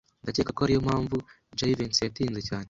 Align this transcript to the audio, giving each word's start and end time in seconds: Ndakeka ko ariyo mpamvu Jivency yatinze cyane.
Ndakeka 0.23 0.51
ko 0.55 0.61
ariyo 0.63 0.79
mpamvu 0.87 1.15
Jivency 1.57 2.01
yatinze 2.03 2.41
cyane. 2.47 2.59